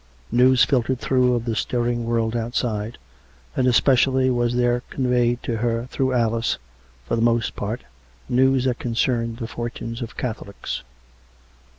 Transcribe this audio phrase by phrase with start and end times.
[0.31, 2.97] News filtered through of the stirring world outside,
[3.55, 6.57] and especially was there conveyed to her, through Alice
[7.05, 7.83] for the most part,
[8.27, 10.81] news that concerned the fortunes of Catholics.